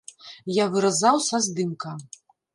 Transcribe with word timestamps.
Я 0.55 0.65
выразаў 0.75 1.21
са 1.27 1.41
здымка. 1.51 1.95